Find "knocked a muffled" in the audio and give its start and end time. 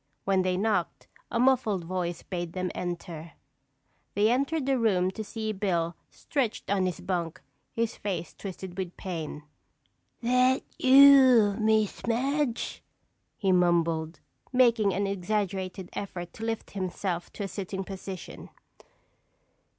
0.57-1.83